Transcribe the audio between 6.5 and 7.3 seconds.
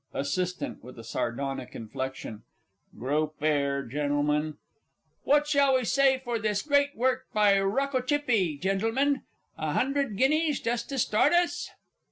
great work